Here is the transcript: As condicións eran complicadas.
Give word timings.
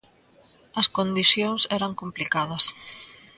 As 0.81 0.87
condicións 0.97 1.61
eran 1.77 1.91
complicadas. 2.01 2.63